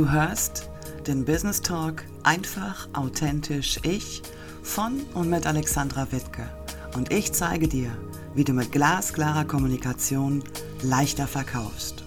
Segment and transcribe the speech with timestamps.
[0.00, 0.70] Du hörst
[1.06, 4.22] den Business Talk einfach, authentisch ich
[4.62, 6.48] von und mit Alexandra Wittke.
[6.94, 7.90] Und ich zeige dir,
[8.34, 10.42] wie du mit glasklarer Kommunikation
[10.80, 12.02] leichter verkaufst.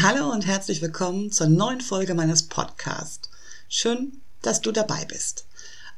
[0.00, 3.28] Hallo und herzlich willkommen zur neuen Folge meines Podcasts.
[3.68, 5.47] Schön, dass du dabei bist.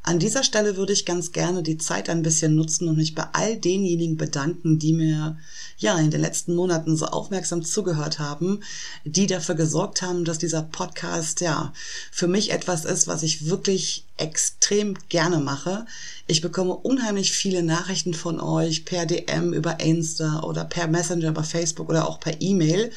[0.03, 3.27] An dieser Stelle würde ich ganz gerne die Zeit ein bisschen nutzen und mich bei
[3.33, 5.37] all denjenigen bedanken, die mir
[5.77, 8.61] ja in den letzten Monaten so aufmerksam zugehört haben,
[9.05, 11.75] die dafür gesorgt haben, dass dieser Podcast ja
[12.11, 15.87] für mich etwas ist, was ich wirklich extrem gerne mache.
[16.27, 21.43] Ich bekomme unheimlich viele Nachrichten von euch per DM über Insta oder per Messenger über
[21.43, 22.93] Facebook oder auch per E-Mail.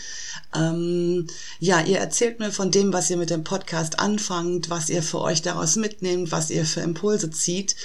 [0.53, 1.27] Ähm,
[1.59, 5.21] ja, ihr erzählt mir von dem, was ihr mit dem Podcast anfangt, was ihr für
[5.21, 7.75] euch daraus mitnehmt, was ihr für Impulse zieht.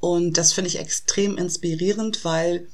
[0.00, 2.66] Und das finde ich extrem inspirierend, weil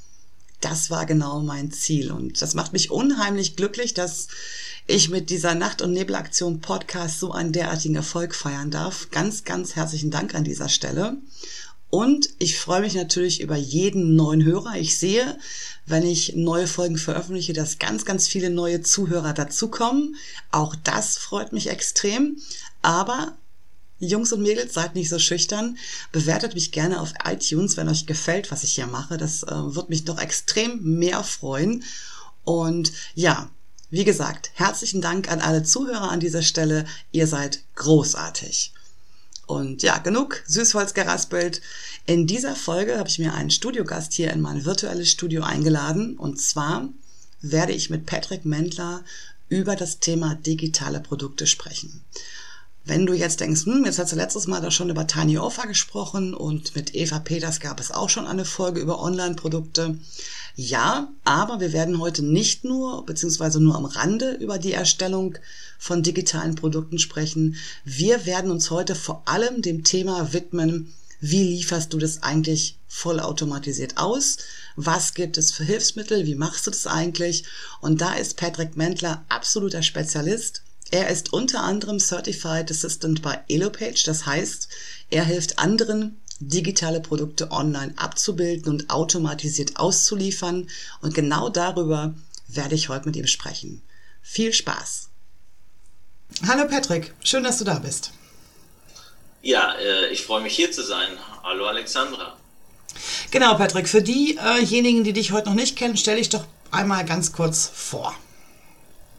[0.61, 2.13] das war genau mein Ziel.
[2.13, 4.29] Und das macht mich unheimlich glücklich, dass
[4.87, 9.11] ich mit dieser Nacht- und Nebelaktion Podcast so einen derartigen Erfolg feiern darf.
[9.11, 11.19] Ganz, ganz herzlichen Dank an dieser Stelle.
[11.89, 14.77] Und ich freue mich natürlich über jeden neuen Hörer.
[14.77, 15.39] Ich sehe,
[15.87, 20.15] wenn ich neue Folgen veröffentliche, dass ganz, ganz viele neue Zuhörer dazukommen.
[20.53, 22.37] Auch das freut mich extrem.
[22.81, 23.37] Aber
[24.01, 25.77] Jungs und Mädels, seid nicht so schüchtern.
[26.11, 29.19] Bewertet mich gerne auf iTunes, wenn euch gefällt, was ich hier mache.
[29.19, 31.85] Das äh, wird mich doch extrem mehr freuen.
[32.45, 33.51] Und ja,
[33.91, 36.87] wie gesagt, herzlichen Dank an alle Zuhörer an dieser Stelle.
[37.13, 38.73] Ihr seid großartig.
[39.47, 41.61] Und ja, genug Süßholz geraspelt.
[42.07, 46.17] In dieser Folge habe ich mir einen Studiogast hier in mein virtuelles Studio eingeladen.
[46.17, 46.89] Und zwar
[47.43, 49.03] werde ich mit Patrick Mendler
[49.49, 52.05] über das Thema digitale Produkte sprechen.
[52.91, 55.69] Wenn du jetzt denkst, hm, jetzt hast du letztes Mal da schon über Tiny Offer
[55.69, 59.97] gesprochen und mit Eva Peters gab es auch schon eine Folge über Online-Produkte.
[60.57, 65.39] Ja, aber wir werden heute nicht nur, beziehungsweise nur am Rande über die Erstellung
[65.79, 67.55] von digitalen Produkten sprechen.
[67.85, 73.99] Wir werden uns heute vor allem dem Thema widmen, wie lieferst du das eigentlich vollautomatisiert
[73.99, 74.39] aus?
[74.75, 76.27] Was gibt es für Hilfsmittel?
[76.27, 77.45] Wie machst du das eigentlich?
[77.81, 80.63] Und da ist Patrick Mentler absoluter Spezialist.
[80.91, 84.69] Er ist unter anderem Certified Assistant bei Elopage, das heißt,
[85.11, 90.69] er hilft anderen, digitale Produkte online abzubilden und automatisiert auszuliefern.
[91.01, 92.15] Und genau darüber
[92.49, 93.83] werde ich heute mit ihm sprechen.
[94.23, 95.09] Viel Spaß!
[96.47, 98.13] Hallo Patrick, schön, dass du da bist.
[99.43, 101.09] Ja, äh, ich freue mich hier zu sein.
[101.43, 102.37] Hallo Alexandra.
[103.31, 107.33] Genau, Patrick, für diejenigen, die dich heute noch nicht kennen, stelle ich doch einmal ganz
[107.33, 108.15] kurz vor.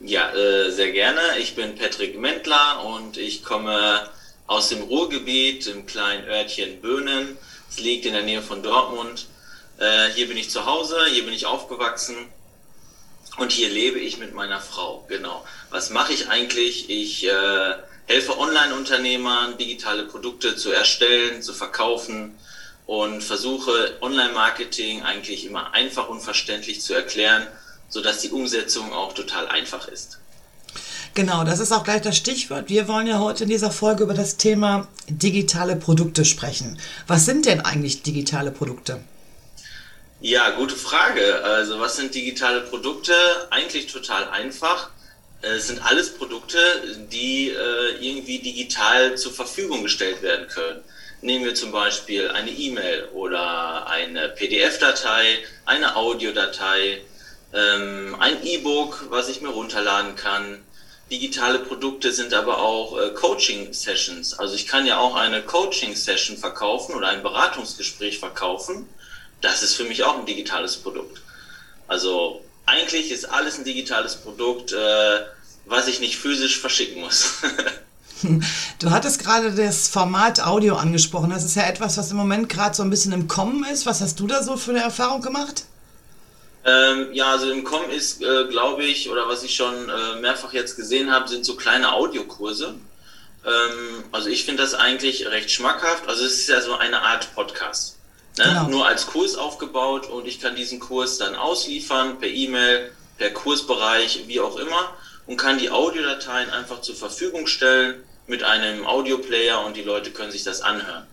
[0.04, 1.20] Ja, äh, sehr gerne.
[1.38, 4.10] Ich bin Patrick Mentler und ich komme
[4.48, 7.38] aus dem Ruhrgebiet, im kleinen Örtchen Böhnen.
[7.70, 9.26] Es liegt in der Nähe von Dortmund.
[9.78, 12.16] Äh, hier bin ich zu Hause, hier bin ich aufgewachsen
[13.38, 15.04] und hier lebe ich mit meiner Frau.
[15.08, 15.44] Genau.
[15.70, 16.90] Was mache ich eigentlich?
[16.90, 17.74] Ich äh,
[18.06, 22.36] helfe Online-Unternehmern, digitale Produkte zu erstellen, zu verkaufen
[22.86, 27.46] und versuche Online-Marketing eigentlich immer einfach und verständlich zu erklären
[27.92, 30.18] sodass die Umsetzung auch total einfach ist.
[31.14, 32.70] Genau, das ist auch gleich das Stichwort.
[32.70, 36.78] Wir wollen ja heute in dieser Folge über das Thema digitale Produkte sprechen.
[37.06, 39.04] Was sind denn eigentlich digitale Produkte?
[40.22, 41.44] Ja, gute Frage.
[41.44, 43.12] Also was sind digitale Produkte?
[43.50, 44.88] Eigentlich total einfach.
[45.42, 46.56] Es sind alles Produkte,
[47.12, 50.80] die äh, irgendwie digital zur Verfügung gestellt werden können.
[51.20, 57.02] Nehmen wir zum Beispiel eine E-Mail oder eine PDF-Datei, eine Audiodatei,
[57.54, 60.58] ähm, ein E-Book, was ich mir runterladen kann.
[61.10, 64.38] Digitale Produkte sind aber auch äh, Coaching-Sessions.
[64.38, 68.88] Also ich kann ja auch eine Coaching-Session verkaufen oder ein Beratungsgespräch verkaufen.
[69.40, 71.20] Das ist für mich auch ein digitales Produkt.
[71.88, 75.20] Also eigentlich ist alles ein digitales Produkt, äh,
[75.66, 77.34] was ich nicht physisch verschicken muss.
[78.78, 81.30] Du hattest gerade das Format Audio angesprochen.
[81.30, 83.84] Das ist ja etwas, was im Moment gerade so ein bisschen im Kommen ist.
[83.84, 85.64] Was hast du da so für eine Erfahrung gemacht?
[86.64, 90.52] Ähm, ja, also im Com ist, äh, glaube ich, oder was ich schon äh, mehrfach
[90.52, 92.74] jetzt gesehen habe, sind so kleine Audiokurse.
[93.44, 96.08] Ähm, also ich finde das eigentlich recht schmackhaft.
[96.08, 97.98] Also es ist ja so eine Art Podcast.
[98.38, 98.44] Ne?
[98.44, 98.68] Genau.
[98.68, 104.24] Nur als Kurs aufgebaut und ich kann diesen Kurs dann ausliefern per E-Mail per Kursbereich,
[104.26, 109.76] wie auch immer, und kann die Audiodateien einfach zur Verfügung stellen mit einem Audioplayer und
[109.76, 111.06] die Leute können sich das anhören.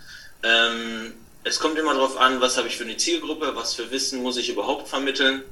[0.43, 1.13] Ähm,
[1.43, 4.37] es kommt immer darauf an, was habe ich für eine Zielgruppe, was für Wissen muss
[4.37, 5.43] ich überhaupt vermitteln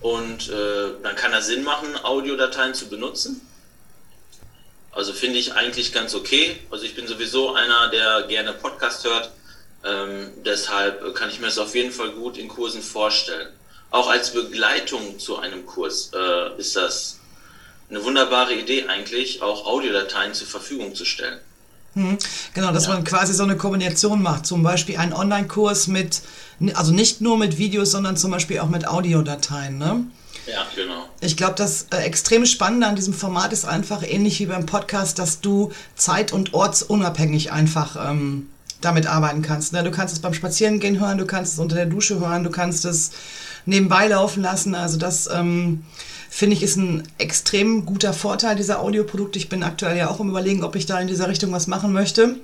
[0.00, 3.40] und äh, dann kann das Sinn machen, Audiodateien zu benutzen.
[4.92, 6.58] Also finde ich eigentlich ganz okay.
[6.70, 9.32] Also ich bin sowieso einer, der gerne Podcast hört.
[9.84, 13.48] Ähm, deshalb kann ich mir das auf jeden Fall gut in Kursen vorstellen.
[13.90, 17.18] Auch als Begleitung zu einem Kurs äh, ist das
[17.88, 21.40] eine wunderbare Idee eigentlich, auch Audiodateien zur Verfügung zu stellen.
[21.94, 22.16] Hm,
[22.54, 22.94] genau, dass ja.
[22.94, 24.46] man quasi so eine Kombination macht.
[24.46, 26.22] Zum Beispiel einen Online-Kurs mit,
[26.74, 30.04] also nicht nur mit Videos, sondern zum Beispiel auch mit Audiodateien, ne?
[30.46, 31.06] Ja, genau.
[31.20, 35.18] Ich glaube, das äh, extrem Spannende an diesem Format ist einfach ähnlich wie beim Podcast,
[35.18, 38.48] dass du zeit- und ortsunabhängig einfach ähm,
[38.80, 39.72] damit arbeiten kannst.
[39.72, 39.84] Ne?
[39.84, 42.84] Du kannst es beim Spazierengehen hören, du kannst es unter der Dusche hören, du kannst
[42.84, 43.12] es
[43.66, 44.74] nebenbei laufen lassen.
[44.74, 45.84] Also das ähm,
[46.30, 49.38] finde ich ist ein extrem guter Vorteil dieser Audioprodukte.
[49.38, 51.92] Ich bin aktuell ja auch im Überlegen, ob ich da in dieser Richtung was machen
[51.92, 52.36] möchte.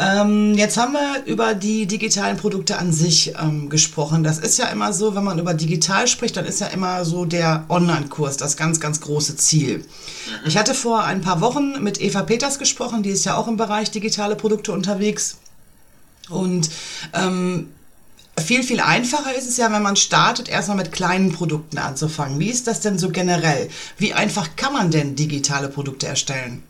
[0.00, 4.22] Ähm, jetzt haben wir über die digitalen Produkte an sich ähm, gesprochen.
[4.22, 7.24] Das ist ja immer so, wenn man über digital spricht, dann ist ja immer so
[7.24, 9.84] der Online-Kurs das ganz, ganz große Ziel.
[10.46, 13.56] Ich hatte vor ein paar Wochen mit Eva Peters gesprochen, die ist ja auch im
[13.56, 15.38] Bereich digitale Produkte unterwegs.
[16.28, 16.70] Und
[17.12, 17.68] ähm,
[18.40, 22.38] viel, viel einfacher ist es ja, wenn man startet, erstmal mit kleinen Produkten anzufangen.
[22.38, 23.68] Wie ist das denn so generell?
[23.96, 26.62] Wie einfach kann man denn digitale Produkte erstellen?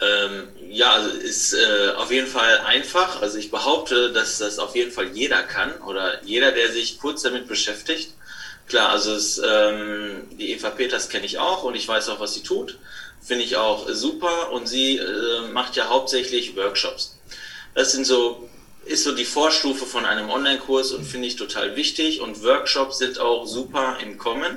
[0.00, 3.20] Ähm, ja, also ist äh, auf jeden Fall einfach.
[3.22, 7.22] Also ich behaupte, dass das auf jeden Fall jeder kann oder jeder, der sich kurz
[7.22, 8.14] damit beschäftigt.
[8.68, 12.34] Klar, also es, ähm, die Eva Peters kenne ich auch und ich weiß auch, was
[12.34, 12.78] sie tut.
[13.20, 17.18] Finde ich auch super und sie äh, macht ja hauptsächlich Workshops.
[17.74, 18.48] Das sind so,
[18.88, 23.18] ist so die Vorstufe von einem Online-Kurs und finde ich total wichtig und Workshops sind
[23.20, 24.56] auch super im Kommen.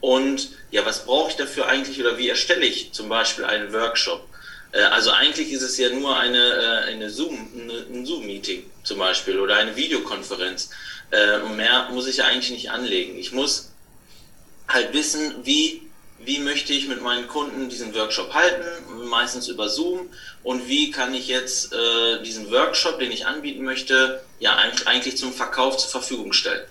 [0.00, 4.26] Und ja, was brauche ich dafür eigentlich oder wie erstelle ich zum Beispiel einen Workshop?
[4.72, 7.48] Äh, also eigentlich ist es ja nur eine, äh, eine Zoom,
[7.92, 10.70] ein Zoom-Meeting zum Beispiel oder eine Videokonferenz.
[11.10, 13.16] Äh, mehr muss ich ja eigentlich nicht anlegen.
[13.16, 13.70] Ich muss
[14.66, 15.82] halt wissen, wie,
[16.24, 18.64] wie möchte ich mit meinen Kunden diesen Workshop halten,
[19.08, 20.08] meistens über Zoom
[20.42, 25.32] und wie kann ich jetzt äh, diesen Workshop, den ich anbieten möchte, ja eigentlich zum
[25.32, 26.64] Verkauf zur Verfügung stellen.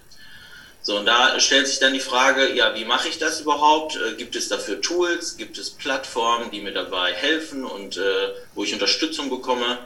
[0.84, 3.98] So, und da stellt sich dann die Frage, ja, wie mache ich das überhaupt?
[3.98, 5.38] Äh, gibt es dafür Tools?
[5.38, 9.78] Gibt es Plattformen, die mir dabei helfen und äh, wo ich Unterstützung bekomme?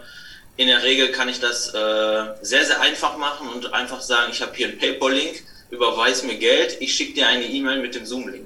[0.56, 4.42] In der Regel kann ich das äh, sehr, sehr einfach machen und einfach sagen, ich
[4.42, 8.46] habe hier einen PayPal-Link, überweis mir Geld, ich schicke dir eine E-Mail mit dem Zoom-Link.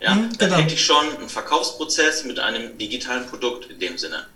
[0.00, 0.38] Ja, mhm, genau.
[0.38, 4.26] dann hätte ich schon einen Verkaufsprozess mit einem digitalen Produkt in dem Sinne.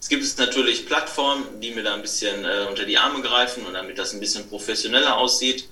[0.00, 3.66] Es gibt es natürlich Plattformen, die mir da ein bisschen äh, unter die Arme greifen
[3.66, 5.68] und damit das ein bisschen professioneller aussieht.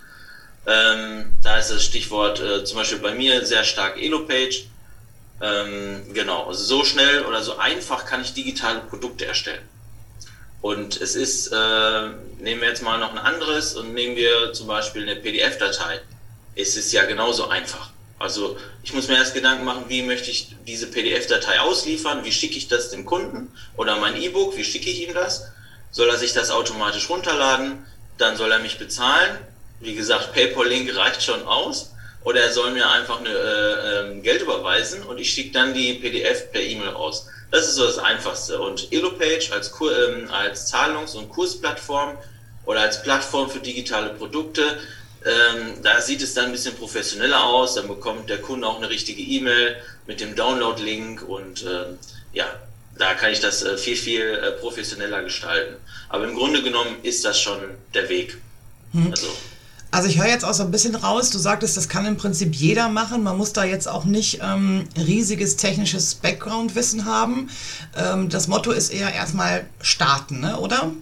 [0.66, 4.64] Ähm, da ist das Stichwort äh, zum Beispiel bei mir sehr stark Elopage.
[5.40, 9.68] Ähm, genau, also so schnell oder so einfach kann ich digitale Produkte erstellen.
[10.62, 14.66] Und es ist, äh, nehmen wir jetzt mal noch ein anderes und nehmen wir zum
[14.66, 16.00] Beispiel eine PDF-Datei.
[16.56, 17.90] Es ist ja genauso einfach.
[18.18, 22.56] Also ich muss mir erst Gedanken machen, wie möchte ich diese PDF-Datei ausliefern, wie schicke
[22.56, 25.48] ich das dem Kunden oder mein E-Book, wie schicke ich ihm das?
[25.90, 27.84] Soll er sich das automatisch runterladen?
[28.18, 29.38] Dann soll er mich bezahlen
[29.84, 31.92] wie gesagt, PayPal-Link reicht schon aus.
[32.24, 35.94] Oder er soll mir einfach eine, äh, ähm, Geld überweisen und ich schicke dann die
[35.94, 37.26] PDF per E-Mail aus.
[37.50, 38.60] Das ist so das Einfachste.
[38.60, 42.16] Und Elopage als, ähm, als Zahlungs- und Kursplattform
[42.64, 44.80] oder als Plattform für digitale Produkte,
[45.24, 47.74] ähm, da sieht es dann ein bisschen professioneller aus.
[47.74, 49.76] Dann bekommt der Kunde auch eine richtige E-Mail
[50.06, 51.98] mit dem Download-Link und ähm,
[52.32, 52.46] ja,
[52.98, 55.76] da kann ich das äh, viel, viel äh, professioneller gestalten.
[56.08, 57.58] Aber im Grunde genommen ist das schon
[57.94, 58.38] der Weg.
[58.92, 59.10] Hm.
[59.10, 59.28] Also,
[59.90, 62.54] also ich höre jetzt auch so ein bisschen raus, du sagtest, das kann im Prinzip
[62.54, 63.22] jeder machen.
[63.22, 67.48] Man muss da jetzt auch nicht ähm, riesiges technisches Background-Wissen haben.
[67.96, 70.58] Ähm, das Motto ist eher erstmal starten, ne?
[70.58, 70.92] oder?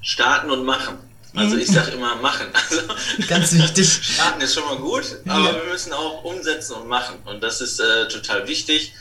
[0.00, 0.98] Starten und machen.
[1.34, 2.48] Also ich sage immer machen.
[2.70, 2.82] Also
[3.28, 4.00] Ganz wichtig.
[4.02, 5.54] Starten ist schon mal gut, aber ja.
[5.54, 7.16] wir müssen auch umsetzen und machen.
[7.24, 8.92] Und das ist äh, total wichtig.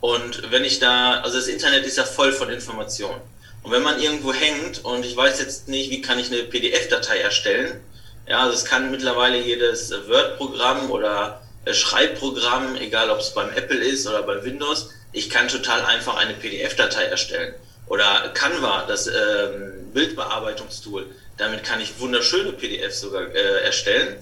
[0.00, 3.20] Und wenn ich da, also das Internet ist ja voll von Informationen.
[3.62, 7.18] Und wenn man irgendwo hängt und ich weiß jetzt nicht, wie kann ich eine PDF-Datei
[7.18, 7.80] erstellen,
[8.26, 14.06] ja, also es kann mittlerweile jedes Word-Programm oder Schreibprogramm, egal ob es beim Apple ist
[14.06, 17.54] oder bei Windows, ich kann total einfach eine PDF-Datei erstellen.
[17.86, 21.06] Oder Canva, das ähm, Bildbearbeitungstool,
[21.36, 24.16] damit kann ich wunderschöne PDFs sogar äh, erstellen.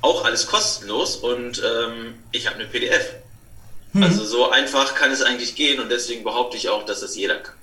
[0.00, 3.14] Auch alles kostenlos und ähm, ich habe eine PDF.
[3.92, 4.02] Hm.
[4.02, 7.36] Also so einfach kann es eigentlich gehen und deswegen behaupte ich auch, dass das jeder
[7.36, 7.54] kann.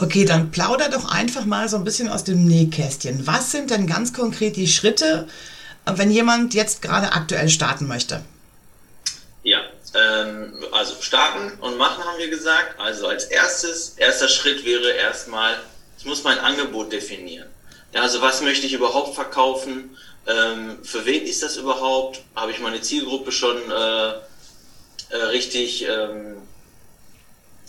[0.00, 3.26] Okay, dann plauder doch einfach mal so ein bisschen aus dem Nähkästchen.
[3.26, 5.28] Was sind denn ganz konkret die Schritte,
[5.84, 8.22] wenn jemand jetzt gerade aktuell starten möchte?
[9.42, 9.60] Ja,
[9.94, 12.80] ähm, also starten und machen haben wir gesagt.
[12.80, 15.54] Also als erstes, erster Schritt wäre erstmal,
[16.06, 17.48] muss mein Angebot definieren.
[17.92, 19.96] Ja, also was möchte ich überhaupt verkaufen?
[20.26, 22.22] Ähm, für wen ist das überhaupt?
[22.34, 24.08] Habe ich meine Zielgruppe schon äh,
[25.10, 26.42] äh, richtig ähm,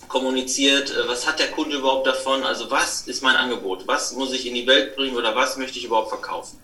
[0.07, 0.91] kommuniziert?
[0.91, 2.43] Äh, was hat der Kunde überhaupt davon?
[2.43, 3.87] Also was ist mein Angebot?
[3.87, 6.59] Was muss ich in die Welt bringen oder was möchte ich überhaupt verkaufen?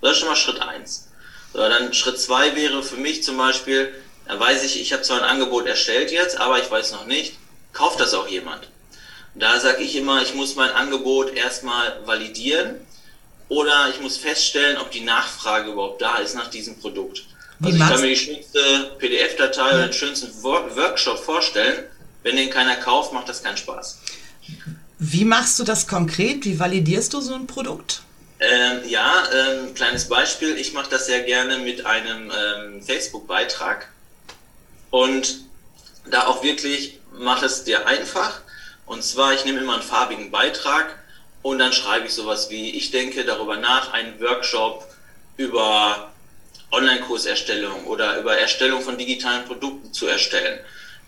[0.00, 1.08] Das ist schon mal Schritt eins.
[1.52, 3.94] So, dann Schritt zwei wäre für mich zum Beispiel,
[4.26, 7.38] da weiß ich, ich habe zwar ein Angebot erstellt jetzt, aber ich weiß noch nicht,
[7.72, 8.68] kauft das auch jemand?
[9.38, 12.76] Da sage ich immer, ich muss mein Angebot erstmal validieren
[13.48, 17.24] oder ich muss feststellen, ob die Nachfrage überhaupt da ist nach diesem Produkt.
[17.58, 21.84] Wie also ich kann mir die schönste PDF-Datei oder den schönsten Workshop vorstellen.
[22.22, 24.00] Wenn den keiner kauft, macht das keinen Spaß.
[24.98, 26.44] Wie machst du das konkret?
[26.44, 28.02] Wie validierst du so ein Produkt?
[28.40, 30.56] Ähm, ja, ähm, kleines Beispiel.
[30.56, 33.88] Ich mache das sehr gerne mit einem ähm, Facebook-Beitrag
[34.90, 35.40] und
[36.10, 38.40] da auch wirklich mache es dir einfach.
[38.86, 40.98] Und zwar, ich nehme immer einen farbigen Beitrag
[41.42, 44.86] und dann schreibe ich sowas wie, ich denke darüber nach, einen Workshop
[45.36, 46.12] über
[46.72, 50.60] Online-Kurserstellung oder über Erstellung von digitalen Produkten zu erstellen.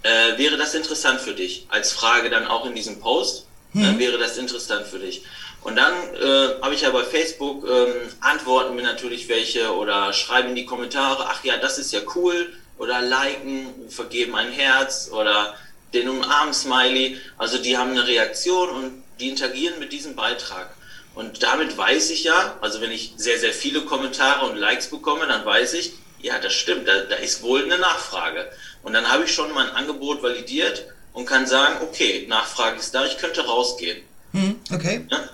[0.02, 1.66] Äh, wäre das interessant für dich?
[1.68, 3.46] Als Frage dann auch in diesem Post.
[3.72, 3.84] Mhm.
[3.84, 5.22] Äh, wäre das interessant für dich?
[5.62, 10.50] Und dann äh, habe ich ja bei Facebook ähm, antworten mir natürlich welche oder schreiben
[10.50, 15.56] in die Kommentare, ach ja, das ist ja cool oder liken, vergeben ein Herz oder
[15.92, 17.18] den Umarm-Smiley.
[17.36, 20.74] Also die haben eine Reaktion und die interagieren mit diesem Beitrag.
[21.14, 25.26] Und damit weiß ich ja, also wenn ich sehr, sehr viele Kommentare und Likes bekomme,
[25.26, 28.50] dann weiß ich, ja, das stimmt, da, da ist wohl eine Nachfrage.
[28.82, 33.04] Und dann habe ich schon mein Angebot validiert und kann sagen, okay, Nachfrage ist da,
[33.04, 34.02] ich könnte rausgehen.
[34.32, 35.06] Hm, okay.
[35.10, 35.28] Ja?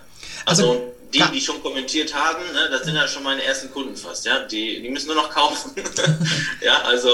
[0.46, 3.96] Also, also die, die schon kommentiert haben, ne, das sind ja schon meine ersten Kunden
[3.96, 4.40] fast, ja.
[4.40, 5.73] Die, die müssen nur noch kaufen.
[6.61, 7.11] ja, also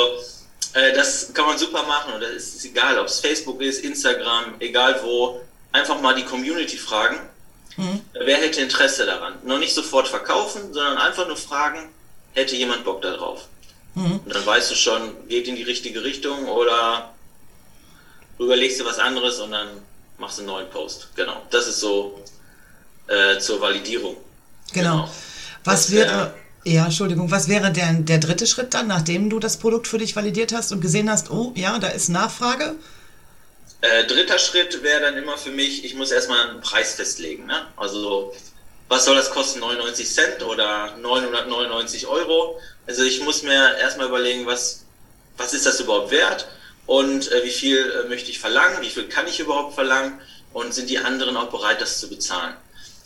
[0.72, 4.54] äh, das kann man super machen und das ist, egal, ob es Facebook ist, Instagram,
[4.60, 5.40] egal wo.
[5.72, 7.18] Einfach mal die Community fragen.
[7.76, 8.00] Mhm.
[8.12, 9.34] Wer hätte Interesse daran?
[9.44, 11.88] Noch nicht sofort verkaufen, sondern einfach nur fragen,
[12.34, 13.46] hätte jemand Bock darauf?
[13.94, 14.20] Mhm.
[14.24, 17.14] Und dann weißt du schon, geht in die richtige Richtung oder
[18.38, 19.68] du überlegst dir was anderes und dann
[20.18, 21.08] machst du einen neuen Post.
[21.14, 21.42] Genau.
[21.50, 22.22] Das ist so
[23.06, 24.16] äh, zur Validierung.
[24.72, 25.02] Genau.
[25.02, 25.10] genau.
[25.64, 29.88] Was wäre, ja, Entschuldigung, was wäre der, der dritte Schritt dann, nachdem du das Produkt
[29.88, 32.76] für dich validiert hast und gesehen hast, oh ja, da ist Nachfrage?
[33.80, 37.46] Äh, dritter Schritt wäre dann immer für mich, ich muss erstmal einen Preis festlegen.
[37.46, 37.66] Ne?
[37.76, 38.34] Also
[38.88, 39.60] was soll das kosten?
[39.60, 42.60] 99 Cent oder 999 Euro?
[42.86, 44.84] Also ich muss mir erstmal überlegen, was,
[45.36, 46.46] was ist das überhaupt wert
[46.86, 50.20] und äh, wie viel äh, möchte ich verlangen, wie viel kann ich überhaupt verlangen
[50.52, 52.54] und sind die anderen auch bereit, das zu bezahlen.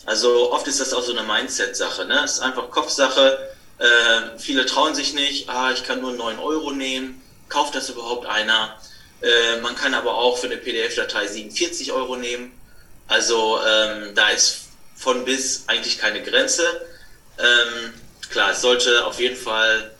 [0.05, 2.05] Also oft ist das auch so eine Mindset-Sache.
[2.05, 2.23] Ne?
[2.23, 3.49] Es ist einfach Kopfsache.
[3.77, 7.21] Äh, viele trauen sich nicht, ah, ich kann nur 9 Euro nehmen.
[7.49, 8.79] Kauft das überhaupt einer?
[9.21, 12.51] Äh, man kann aber auch für eine PDF-Datei 47 Euro nehmen.
[13.07, 16.63] Also ähm, da ist von bis eigentlich keine Grenze.
[17.37, 17.93] Ähm,
[18.29, 19.91] klar, es sollte auf jeden Fall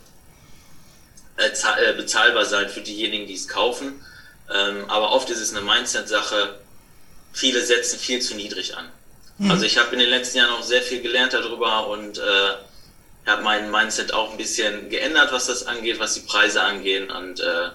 [1.38, 4.06] äh, äh bezahlbar sein für diejenigen, die es kaufen.
[4.54, 6.60] Ähm, aber oft ist es eine Mindset-Sache.
[7.34, 8.90] Viele setzen viel zu niedrig an.
[9.38, 9.52] Mhm.
[9.52, 12.22] Also ich habe in den letzten Jahren auch sehr viel gelernt darüber und äh,
[13.26, 17.40] habe mein Mindset auch ein bisschen geändert, was das angeht, was die Preise angehen und
[17.40, 17.70] äh,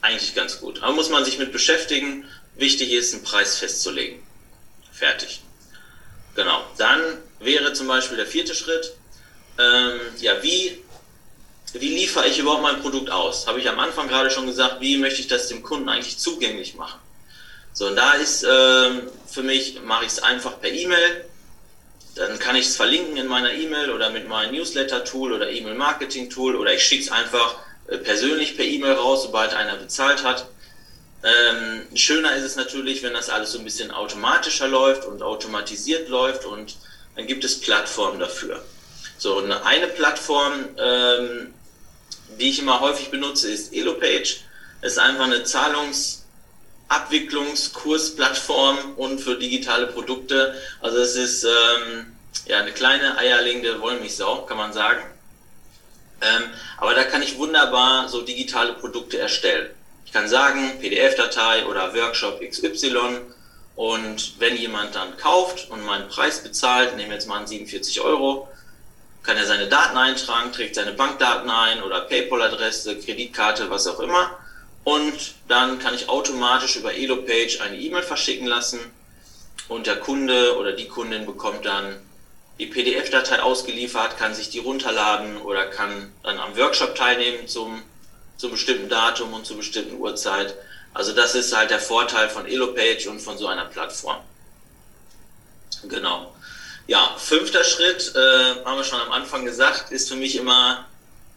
[0.00, 0.82] eigentlich ganz gut.
[0.82, 2.24] Aber muss man sich mit beschäftigen.
[2.56, 4.22] Wichtig ist, einen Preis festzulegen.
[4.92, 5.40] Fertig.
[6.36, 6.64] Genau.
[6.78, 7.00] Dann
[7.40, 8.92] wäre zum Beispiel der vierte Schritt,
[9.58, 10.82] ähm, ja, wie,
[11.72, 13.46] wie liefere ich überhaupt mein Produkt aus?
[13.46, 16.74] Habe ich am Anfang gerade schon gesagt, wie möchte ich das dem Kunden eigentlich zugänglich
[16.74, 17.00] machen?
[17.74, 21.24] So, und da ist ähm, für mich, mache ich es einfach per E-Mail.
[22.14, 26.72] Dann kann ich es verlinken in meiner E-Mail oder mit meinem Newsletter-Tool oder E-Mail-Marketing-Tool oder
[26.72, 27.56] ich schicke es einfach
[27.88, 30.46] äh, persönlich per E-Mail raus, sobald einer bezahlt hat.
[31.24, 36.08] Ähm, schöner ist es natürlich, wenn das alles so ein bisschen automatischer läuft und automatisiert
[36.08, 36.76] läuft und
[37.16, 38.62] dann gibt es Plattformen dafür.
[39.18, 41.54] So, eine Plattform, ähm,
[42.38, 44.36] die ich immer häufig benutze, ist Elopage.
[44.80, 46.23] Es ist einfach eine Zahlungs-
[46.88, 50.54] Abwicklungskursplattform und für digitale Produkte.
[50.80, 55.02] Also es ist ähm, ja eine kleine eierlegende Wollmilchsau, kann man sagen.
[56.20, 56.44] Ähm,
[56.78, 59.70] aber da kann ich wunderbar so digitale Produkte erstellen.
[60.06, 63.20] Ich kann sagen, PDF-Datei oder Workshop XY
[63.76, 68.00] und wenn jemand dann kauft und meinen Preis bezahlt, nehmen wir jetzt mal an 47
[68.00, 68.48] Euro,
[69.24, 74.38] kann er seine Daten eintragen, trägt seine Bankdaten ein oder PayPal-Adresse, Kreditkarte, was auch immer
[74.84, 78.78] und dann kann ich automatisch über Elopage eine E-Mail verschicken lassen
[79.68, 81.96] und der Kunde oder die Kundin bekommt dann
[82.58, 87.82] die PDF-Datei ausgeliefert, kann sich die runterladen oder kann dann am Workshop teilnehmen zum,
[88.36, 90.54] zum bestimmten Datum und zur bestimmten Uhrzeit.
[90.92, 94.18] Also das ist halt der Vorteil von EloPage und von so einer Plattform.
[95.88, 96.32] Genau.
[96.86, 100.86] Ja, fünfter Schritt, äh, haben wir schon am Anfang gesagt, ist für mich immer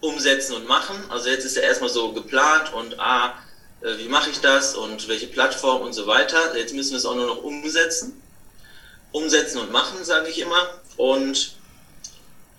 [0.02, 0.96] umsetzen und machen.
[1.10, 3.34] Also jetzt ist ja erstmal so geplant und ah,
[3.82, 6.58] äh, wie mache ich das und welche Plattform und so weiter.
[6.58, 8.22] Jetzt müssen wir es auch nur noch umsetzen.
[9.12, 10.70] Umsetzen und machen, sage ich immer.
[10.98, 11.56] Und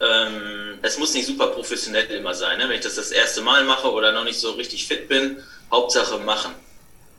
[0.01, 2.59] ähm, es muss nicht super professionell immer sein.
[2.59, 2.69] Ne?
[2.69, 6.19] Wenn ich das das erste Mal mache oder noch nicht so richtig fit bin, Hauptsache
[6.19, 6.55] machen.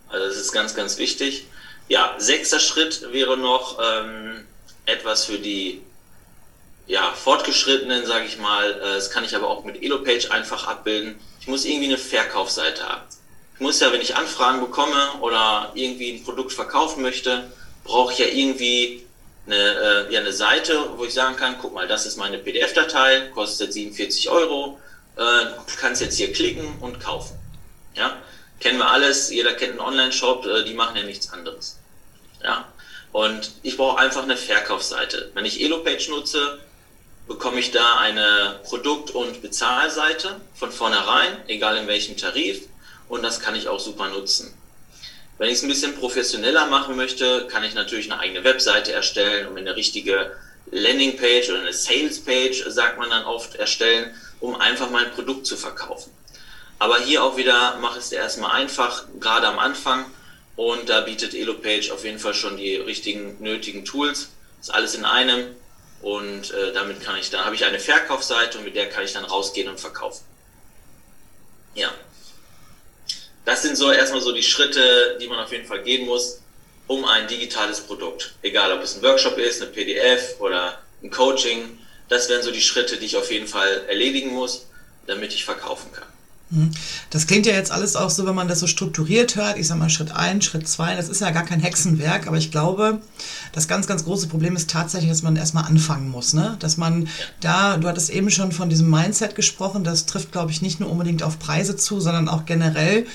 [0.09, 1.45] Also das ist ganz, ganz wichtig.
[1.87, 4.45] Ja, sechster Schritt wäre noch ähm,
[4.85, 5.81] etwas für die
[6.89, 8.71] ja, Fortgeschrittenen, sage ich mal.
[8.71, 11.19] Äh, das kann ich aber auch mit EloPage einfach abbilden.
[11.39, 13.03] Ich muss irgendwie eine Verkaufsseite haben.
[13.53, 17.51] Ich muss ja, wenn ich Anfragen bekomme oder irgendwie ein Produkt verkaufen möchte,
[17.83, 19.05] brauche ich ja irgendwie
[19.45, 19.55] eine,
[20.09, 23.71] äh, ja, eine Seite, wo ich sagen kann, guck mal, das ist meine PDF-Datei, kostet
[23.71, 24.79] 47 Euro,
[25.15, 25.21] äh,
[25.79, 27.37] kannst jetzt hier klicken und kaufen.
[27.93, 28.17] Ja,
[28.59, 31.77] kennen wir alles, jeder kennt einen Online-Shop, äh, die machen ja nichts anderes.
[32.43, 32.65] Ja,
[33.11, 35.31] und ich brauche einfach eine Verkaufsseite.
[35.33, 36.59] Wenn ich EloPage nutze,
[37.29, 42.63] bekomme ich da eine Produkt- und Bezahlseite von vornherein, egal in welchem Tarif,
[43.07, 44.53] und das kann ich auch super nutzen.
[45.37, 49.47] Wenn ich es ein bisschen professioneller machen möchte, kann ich natürlich eine eigene Webseite erstellen
[49.47, 50.31] und eine richtige
[50.71, 56.11] Landingpage oder eine Salespage, sagt man dann oft, erstellen, um einfach mein Produkt zu verkaufen.
[56.79, 60.05] Aber hier auch wieder mache ich es erstmal einfach, gerade am Anfang.
[60.55, 64.29] Und da bietet EloPage auf jeden Fall schon die richtigen nötigen Tools.
[64.59, 65.55] Ist alles in einem.
[66.01, 69.13] Und äh, damit kann ich dann, habe ich eine Verkaufsseite und mit der kann ich
[69.13, 70.23] dann rausgehen und verkaufen.
[71.75, 71.93] Ja
[73.49, 76.39] das sind so erstmal so die Schritte, die man auf jeden Fall gehen muss,
[76.85, 81.79] um ein digitales Produkt, egal ob es ein Workshop ist, eine PDF oder ein Coaching,
[82.09, 84.67] das wären so die Schritte, die ich auf jeden Fall erledigen muss,
[85.07, 86.07] damit ich verkaufen kann.
[86.51, 86.71] Mhm.
[87.11, 89.57] Das klingt ja jetzt alles auch so, wenn man das so strukturiert hört.
[89.57, 92.51] Ich sag mal Schritt 1, Schritt 2, das ist ja gar kein Hexenwerk, aber ich
[92.51, 93.01] glaube,
[93.51, 96.33] das ganz, ganz große Problem ist tatsächlich, dass man erstmal anfangen muss.
[96.33, 96.57] Ne?
[96.59, 97.07] Dass man
[97.39, 100.89] da, du hattest eben schon von diesem Mindset gesprochen, das trifft, glaube ich, nicht nur
[100.89, 103.05] unbedingt auf Preise zu, sondern auch generell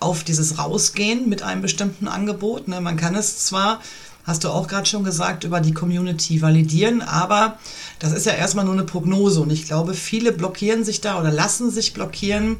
[0.00, 2.68] auf dieses Rausgehen mit einem bestimmten Angebot.
[2.68, 2.80] Ne?
[2.80, 3.80] Man kann es zwar,
[4.24, 7.58] hast du auch gerade schon gesagt, über die Community validieren, aber
[7.98, 11.30] das ist ja erstmal nur eine Prognose und ich glaube, viele blockieren sich da oder
[11.30, 12.56] lassen sich blockieren.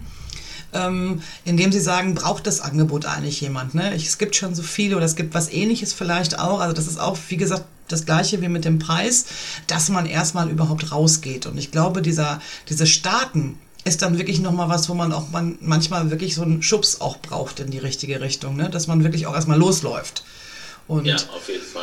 [0.75, 3.75] Ähm, indem sie sagen, braucht das Angebot eigentlich jemand?
[3.75, 3.95] Ne?
[3.95, 6.61] Es gibt schon so viele oder es gibt was ähnliches vielleicht auch.
[6.61, 9.27] Also das ist auch, wie gesagt, das gleiche wie mit dem Preis,
[9.67, 11.45] dass man erstmal überhaupt rausgeht.
[11.45, 15.59] Und ich glaube, dieser, diese Starten ist dann wirklich nochmal was, wo man auch man
[15.61, 18.71] manchmal wirklich so einen Schubs auch braucht in die richtige Richtung, ne?
[18.71, 20.25] dass man wirklich auch erstmal losläuft.
[20.93, 21.82] Und ja, auf jeden Fall.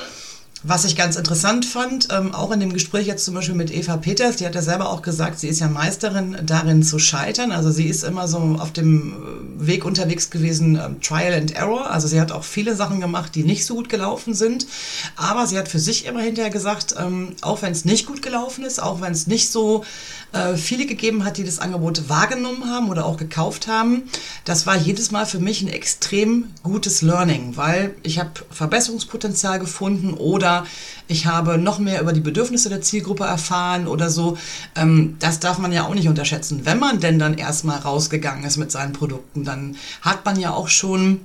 [0.61, 3.95] Was ich ganz interessant fand, ähm, auch in dem Gespräch jetzt zum Beispiel mit Eva
[3.95, 7.53] Peters, die hat ja selber auch gesagt, sie ist ja Meisterin darin zu scheitern.
[7.53, 9.13] Also sie ist immer so auf dem
[9.61, 11.89] äh, Weg unterwegs gewesen, ähm, Trial and Error.
[11.89, 14.67] Also sie hat auch viele Sachen gemacht, die nicht so gut gelaufen sind.
[15.15, 18.65] Aber sie hat für sich immer hinterher gesagt, ähm, auch wenn es nicht gut gelaufen
[18.65, 19.85] ist, auch wenn es nicht so
[20.33, 24.03] äh, viele gegeben hat, die das Angebot wahrgenommen haben oder auch gekauft haben,
[24.43, 30.13] das war jedes Mal für mich ein extrem gutes Learning, weil ich habe Verbesserungspotenzial gefunden
[30.13, 30.65] oder oder
[31.07, 34.37] ich habe noch mehr über die Bedürfnisse der Zielgruppe erfahren oder so.
[34.75, 36.61] Ähm, das darf man ja auch nicht unterschätzen.
[36.65, 40.67] Wenn man denn dann erstmal rausgegangen ist mit seinen Produkten, dann hat man ja auch
[40.67, 41.21] schon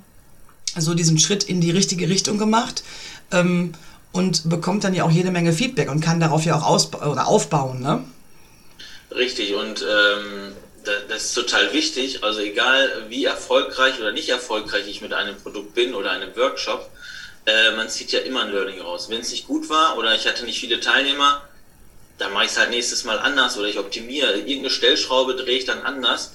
[0.76, 2.82] so diesen Schritt in die richtige Richtung gemacht.
[3.30, 3.72] Ähm,
[4.12, 7.80] und bekommt dann ja auch jede Menge Feedback und kann darauf ja auch oder aufbauen,
[7.80, 8.04] ne?
[9.10, 10.52] Richtig, und ähm,
[11.08, 12.22] das ist total wichtig.
[12.22, 16.88] Also egal wie erfolgreich oder nicht erfolgreich ich mit einem Produkt bin oder einem Workshop,
[17.46, 19.09] äh, man zieht ja immer ein Learning raus.
[19.09, 21.42] Wenn es nicht gut war oder ich hatte nicht viele Teilnehmer,
[22.18, 24.35] dann mache ich es halt nächstes Mal anders oder ich optimiere.
[24.35, 26.33] Irgendeine Stellschraube drehe ich dann anders.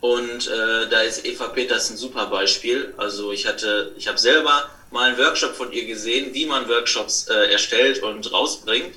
[0.00, 2.94] Und äh, da ist Eva Peters ein super Beispiel.
[2.96, 7.26] Also ich hatte, ich habe selber mal einen Workshop von ihr gesehen, wie man Workshops
[7.28, 8.94] äh, erstellt und rausbringt.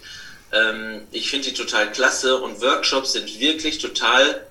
[0.52, 4.46] Ähm, ich finde die total klasse und Workshops sind wirklich total,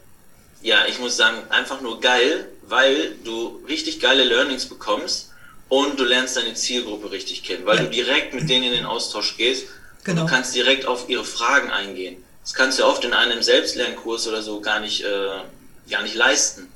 [0.63, 5.31] ja, ich muss sagen, einfach nur geil, weil du richtig geile Learnings bekommst
[5.69, 7.85] und du lernst deine Zielgruppe richtig kennen, weil ja.
[7.85, 9.65] du direkt mit denen in den Austausch gehst
[10.05, 10.23] genau.
[10.23, 12.17] und du kannst direkt auf ihre Fragen eingehen.
[12.43, 16.69] Das kannst du oft in einem Selbstlernkurs oder so gar nicht, äh, gar nicht leisten.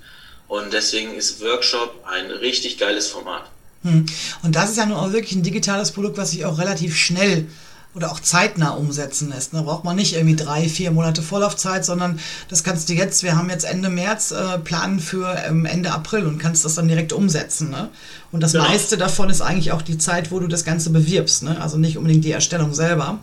[0.48, 3.44] Und deswegen ist Workshop ein richtig geiles Format.
[3.83, 4.05] Hm.
[4.42, 7.46] Und das ist ja nun auch wirklich ein digitales Produkt, was sich auch relativ schnell
[7.94, 9.52] oder auch zeitnah umsetzen lässt.
[9.52, 13.37] Da braucht man nicht irgendwie drei, vier Monate Vorlaufzeit, sondern das kannst du jetzt, wir
[13.37, 17.12] haben jetzt Ende März, äh, planen für ähm, Ende April und kannst das dann direkt
[17.12, 17.70] umsetzen.
[17.70, 17.88] Ne?
[18.31, 18.62] Und das ja.
[18.62, 21.42] meiste davon ist eigentlich auch die Zeit, wo du das Ganze bewirbst.
[21.42, 21.61] Ne?
[21.61, 23.18] Also nicht unbedingt die Erstellung selber.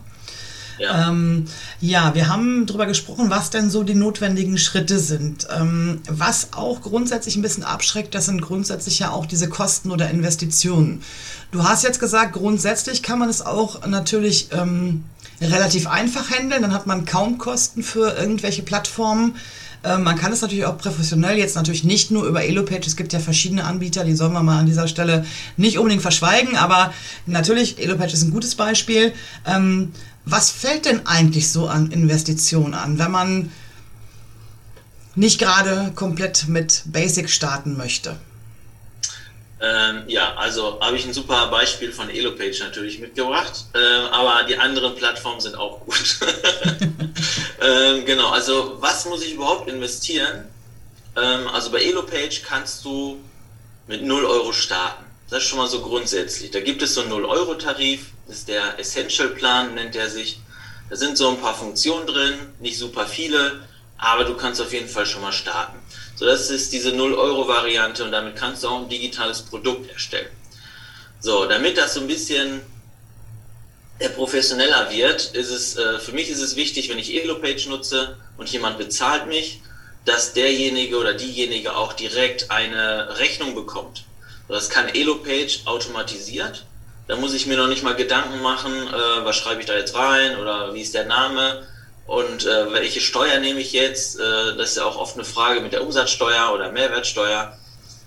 [0.79, 1.09] Ja.
[1.09, 1.45] Ähm,
[1.81, 5.47] ja, wir haben darüber gesprochen, was denn so die notwendigen Schritte sind.
[5.55, 10.09] Ähm, was auch grundsätzlich ein bisschen abschreckt, das sind grundsätzlich ja auch diese Kosten oder
[10.09, 11.03] Investitionen.
[11.51, 15.03] Du hast jetzt gesagt, grundsätzlich kann man es auch natürlich ähm,
[15.41, 19.35] relativ einfach handeln, dann hat man kaum Kosten für irgendwelche Plattformen.
[19.83, 23.13] Ähm, man kann es natürlich auch professionell, jetzt natürlich nicht nur über Elopage, es gibt
[23.13, 25.25] ja verschiedene Anbieter, die sollen wir mal an dieser Stelle
[25.57, 26.93] nicht unbedingt verschweigen, aber
[27.25, 29.13] natürlich, Elopage ist ein gutes Beispiel.
[30.31, 33.51] Was fällt denn eigentlich so an Investitionen an, wenn man
[35.15, 38.15] nicht gerade komplett mit Basic starten möchte?
[39.59, 44.57] Ähm, ja, also habe ich ein super Beispiel von Elopage natürlich mitgebracht, ähm, aber die
[44.57, 46.19] anderen Plattformen sind auch gut.
[47.61, 50.45] ähm, genau, also was muss ich überhaupt investieren?
[51.17, 53.19] Ähm, also bei Elopage kannst du
[53.87, 55.03] mit 0 Euro starten.
[55.29, 56.51] Das ist schon mal so grundsätzlich.
[56.51, 60.39] Da gibt es so einen 0-Euro-Tarif, das ist der Essential-Plan, nennt er sich.
[60.87, 64.87] Da sind so ein paar Funktionen drin, nicht super viele, aber du kannst auf jeden
[64.87, 65.79] Fall schon mal starten.
[66.15, 70.29] So, das ist diese 0-Euro-Variante und damit kannst du auch ein digitales Produkt erstellen.
[71.19, 72.61] So, damit das so ein bisschen
[74.15, 78.47] professioneller wird, ist es, äh, für mich ist es wichtig, wenn ich Elopage nutze und
[78.49, 79.61] jemand bezahlt mich,
[80.05, 84.05] dass derjenige oder diejenige auch direkt eine Rechnung bekommt.
[84.47, 86.65] Das kann Elopage automatisiert.
[87.09, 89.95] Da muss ich mir noch nicht mal Gedanken machen, äh, was schreibe ich da jetzt
[89.95, 91.67] rein oder wie ist der Name
[92.05, 94.19] und äh, welche Steuer nehme ich jetzt?
[94.19, 97.57] Äh, das ist ja auch oft eine Frage mit der Umsatzsteuer oder Mehrwertsteuer.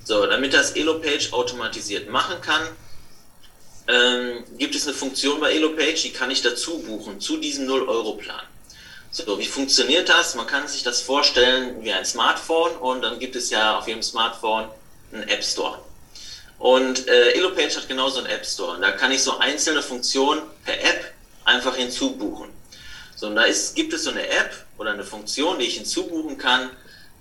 [0.04, 2.62] So, damit das Elopage automatisiert machen kann,
[3.88, 8.44] ähm, gibt es eine Funktion bei Elopage, die kann ich dazu buchen, zu diesem 0-Euro-Plan.
[9.10, 10.36] So, wie funktioniert das?
[10.36, 14.04] Man kann sich das vorstellen wie ein Smartphone und dann gibt es ja auf jedem
[14.04, 14.68] Smartphone
[15.12, 15.80] einen App Store.
[16.62, 18.76] Und äh, Elopage hat genauso einen App Store.
[18.76, 21.12] Und da kann ich so einzelne Funktionen per App
[21.44, 22.50] einfach hinzubuchen.
[23.16, 26.38] So, und da ist, gibt es so eine App oder eine Funktion, die ich hinzubuchen
[26.38, 26.70] kann,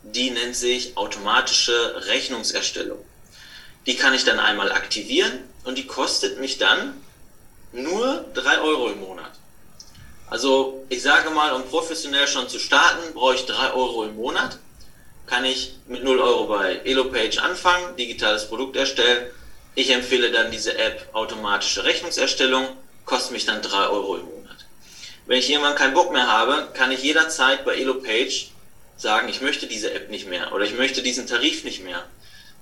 [0.03, 3.03] die nennt sich automatische Rechnungserstellung.
[3.87, 7.01] Die kann ich dann einmal aktivieren und die kostet mich dann
[7.71, 9.31] nur 3 Euro im Monat.
[10.29, 14.59] Also ich sage mal, um professionell schon zu starten, brauche ich 3 Euro im Monat.
[15.31, 19.31] Kann ich mit 0 Euro bei Elopage anfangen, digitales Produkt erstellen.
[19.75, 22.67] Ich empfehle dann diese App automatische Rechnungserstellung,
[23.05, 24.65] kostet mich dann 3 Euro im Monat.
[25.27, 28.47] Wenn ich irgendwann keinen Bock mehr habe, kann ich jederzeit bei EloPage
[28.97, 32.03] sagen, ich möchte diese App nicht mehr oder ich möchte diesen Tarif nicht mehr.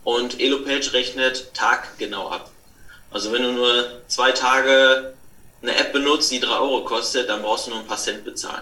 [0.04, 2.52] Und EloPage rechnet taggenau ab.
[3.10, 5.16] Also wenn du nur zwei Tage
[5.64, 8.62] eine App benutzt, die drei Euro kostet, dann brauchst du nur ein paar Cent bezahlen.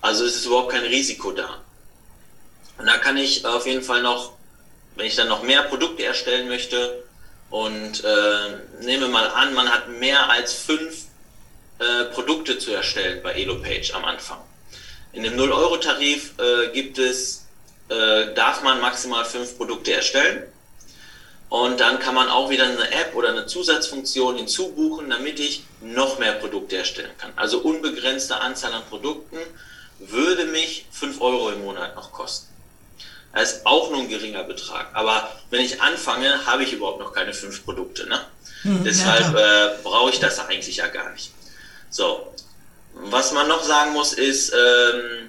[0.00, 1.60] Also es ist überhaupt kein Risiko da.
[2.78, 4.32] Und da kann ich auf jeden Fall noch,
[4.96, 7.04] wenn ich dann noch mehr Produkte erstellen möchte
[7.50, 11.04] und äh, nehme mal an, man hat mehr als fünf
[11.78, 14.38] äh, Produkte zu erstellen bei Elopage am Anfang.
[15.12, 17.46] In dem 0-Euro-Tarif äh, gibt es,
[17.88, 20.42] äh, darf man maximal fünf Produkte erstellen.
[21.48, 26.18] Und dann kann man auch wieder eine App oder eine Zusatzfunktion hinzubuchen, damit ich noch
[26.18, 27.32] mehr Produkte erstellen kann.
[27.36, 29.38] Also unbegrenzte Anzahl an Produkten
[29.98, 32.55] würde mich 5 Euro im Monat noch kosten.
[33.36, 34.88] Das ist auch nur ein geringer Betrag.
[34.94, 38.08] Aber wenn ich anfange, habe ich überhaupt noch keine fünf Produkte.
[38.08, 38.18] Ne?
[38.62, 41.32] Hm, Deshalb ja, äh, brauche ich das eigentlich ja gar nicht.
[41.90, 42.32] So,
[42.94, 45.28] was man noch sagen muss ist, ähm,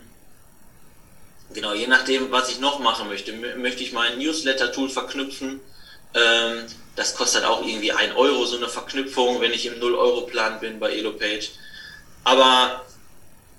[1.53, 5.59] genau, je nachdem, was ich noch machen möchte, möchte ich mein Newsletter-Tool verknüpfen.
[6.13, 6.65] Ähm,
[6.95, 10.93] das kostet auch irgendwie ein Euro, so eine Verknüpfung, wenn ich im 0-Euro-Plan bin bei
[10.93, 11.49] Elopage.
[12.23, 12.85] Aber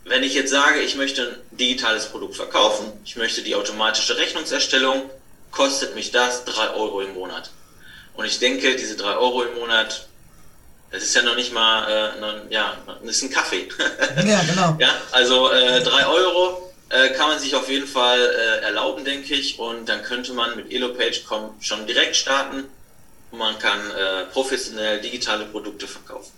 [0.09, 5.11] wenn ich jetzt sage, ich möchte ein digitales Produkt verkaufen, ich möchte die automatische Rechnungserstellung,
[5.51, 7.51] kostet mich das 3 Euro im Monat.
[8.15, 10.09] Und ich denke, diese 3 Euro im Monat
[10.91, 13.69] es ist ja noch nicht mal, äh, noch, ja, es ist ein Kaffee.
[14.27, 14.77] ja, genau.
[14.79, 19.35] Ja, also äh, drei Euro äh, kann man sich auf jeden Fall äh, erlauben, denke
[19.35, 19.59] ich.
[19.59, 21.21] Und dann könnte man mit Elopage
[21.61, 22.65] schon direkt starten
[23.31, 26.33] und man kann äh, professionell digitale Produkte verkaufen.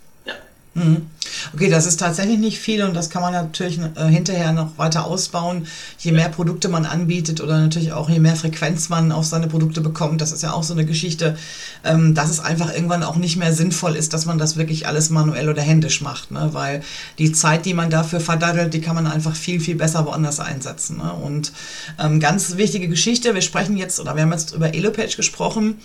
[0.73, 1.07] Mhm.
[1.53, 5.05] Okay, das ist tatsächlich nicht viel und das kann man natürlich äh, hinterher noch weiter
[5.05, 5.67] ausbauen.
[5.99, 9.81] Je mehr Produkte man anbietet oder natürlich auch je mehr Frequenz man auf seine Produkte
[9.81, 11.37] bekommt, das ist ja auch so eine Geschichte,
[11.83, 15.09] ähm, dass es einfach irgendwann auch nicht mehr sinnvoll ist, dass man das wirklich alles
[15.09, 16.49] manuell oder händisch macht, ne?
[16.53, 16.83] weil
[17.17, 20.97] die Zeit, die man dafür verdaddelt, die kann man einfach viel, viel besser woanders einsetzen.
[20.97, 21.11] Ne?
[21.11, 21.51] Und
[21.99, 25.79] ähm, ganz wichtige Geschichte, wir sprechen jetzt oder wir haben jetzt über Elopage gesprochen.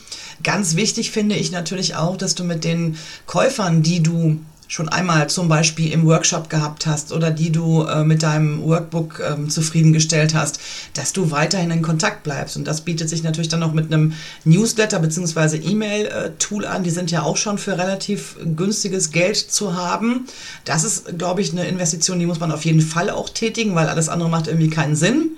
[0.45, 2.97] Ganz wichtig finde ich natürlich auch, dass du mit den
[3.27, 8.05] Käufern, die du schon einmal zum Beispiel im Workshop gehabt hast oder die du äh,
[8.05, 10.61] mit deinem Workbook ähm, zufriedengestellt hast,
[10.95, 12.57] dass du weiterhin in Kontakt bleibst.
[12.57, 15.59] Und das bietet sich natürlich dann noch mit einem Newsletter bzw.
[15.59, 16.83] E-Mail-Tool an.
[16.83, 20.27] Die sind ja auch schon für relativ günstiges Geld zu haben.
[20.65, 23.89] Das ist, glaube ich, eine Investition, die muss man auf jeden Fall auch tätigen, weil
[23.89, 25.31] alles andere macht irgendwie keinen Sinn.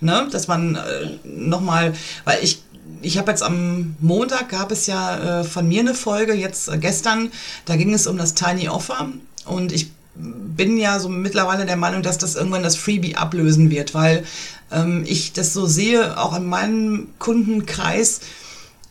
[0.00, 0.28] Ne?
[0.30, 1.94] Dass man äh, nochmal,
[2.24, 2.62] weil ich
[3.02, 6.78] ich habe jetzt am Montag gab es ja äh, von mir eine Folge, jetzt äh,
[6.78, 7.30] gestern,
[7.64, 9.08] da ging es um das Tiny Offer.
[9.46, 13.94] Und ich bin ja so mittlerweile der Meinung, dass das irgendwann das Freebie ablösen wird,
[13.94, 14.24] weil
[14.70, 18.20] ähm, ich das so sehe, auch in meinem Kundenkreis,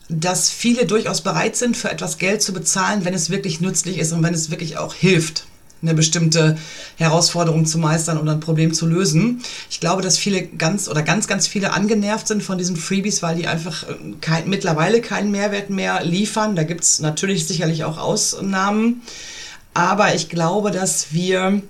[0.08, 4.12] dass viele durchaus bereit sind, für etwas Geld zu bezahlen, wenn es wirklich nützlich ist
[4.12, 5.46] und wenn es wirklich auch hilft
[5.82, 6.56] eine bestimmte
[6.96, 9.42] Herausforderung zu meistern oder ein Problem zu lösen.
[9.70, 13.36] Ich glaube, dass viele ganz oder ganz, ganz viele angenervt sind von diesen Freebies, weil
[13.36, 16.56] die einfach äh, kein, mittlerweile keinen Mehrwert mehr liefern.
[16.56, 19.02] Da gibt es natürlich sicherlich auch Ausnahmen.
[19.72, 21.62] Aber ich glaube, dass wir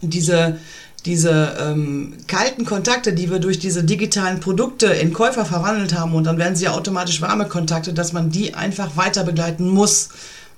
[0.00, 0.58] diese,
[1.04, 6.24] diese ähm, kalten Kontakte, die wir durch diese digitalen Produkte in Käufer verwandelt haben und
[6.24, 10.10] dann werden sie automatisch warme Kontakte, dass man die einfach weiter begleiten muss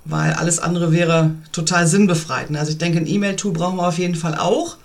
[0.04, 2.54] weil alles andere wäre total sinnbefreit.
[2.54, 4.76] Also ich denke, ein E-Mail-Tool brauchen wir auf jeden Fall auch.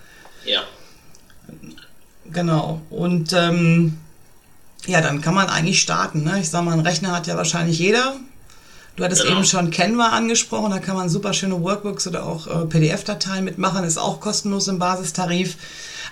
[0.45, 0.61] Ja.
[2.31, 2.81] Genau.
[2.89, 3.97] Und ähm,
[4.85, 6.23] ja, dann kann man eigentlich starten.
[6.23, 6.39] Ne?
[6.39, 8.15] Ich sage mal, einen Rechner hat ja wahrscheinlich jeder.
[8.95, 9.37] Du hattest genau.
[9.37, 13.85] eben schon Canva angesprochen, da kann man super schöne Workbooks oder auch äh, PDF-Dateien mitmachen,
[13.85, 15.55] ist auch kostenlos im Basistarif.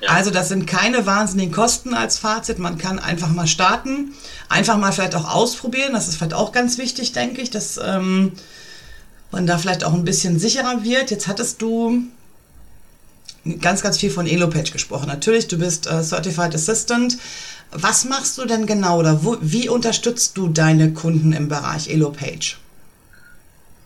[0.01, 0.11] Ja.
[0.11, 2.59] Also das sind keine wahnsinnigen Kosten als Fazit.
[2.59, 4.13] Man kann einfach mal starten,
[4.47, 5.93] einfach mal vielleicht auch ausprobieren.
[5.93, 8.31] Das ist vielleicht auch ganz wichtig, denke ich, dass ähm,
[9.31, 11.11] man da vielleicht auch ein bisschen sicherer wird.
[11.11, 12.03] Jetzt hattest du
[13.61, 15.07] ganz, ganz viel von Elopage gesprochen.
[15.07, 17.17] Natürlich, du bist äh, Certified Assistant.
[17.71, 22.57] Was machst du denn genau oder wo, wie unterstützt du deine Kunden im Bereich Elopage?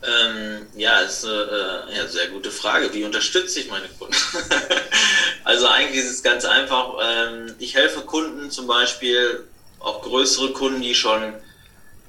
[0.04, 2.91] Ähm, ja, ist eine äh, ja, sehr gute Frage.
[2.93, 4.15] Wie unterstütze ich meine Kunden?
[5.43, 6.95] also eigentlich ist es ganz einfach.
[7.04, 9.45] Ähm, ich helfe Kunden zum Beispiel,
[9.80, 11.34] auch größere Kunden, die schon